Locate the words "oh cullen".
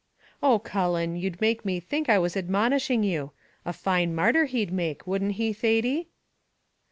0.41-1.15